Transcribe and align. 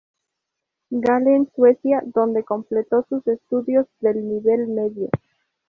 Gallen, 0.89 1.47
Suiza, 1.53 2.01
donde 2.05 2.43
completó 2.43 3.05
sus 3.07 3.27
estudios 3.27 3.85
de 3.99 4.15
nivel 4.15 4.65
medio. 4.65 5.09